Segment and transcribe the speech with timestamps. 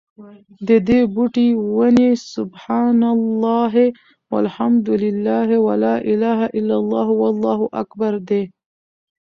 [0.67, 1.47] ددي بوټي،
[1.77, 3.73] وني: سُبْحَانَ اللهِ
[4.31, 8.43] وَالْحَمْدُ للهِ وَلَا إِلَهَ إلَّا اللهُ وَاللهُ أكْبَرُ دي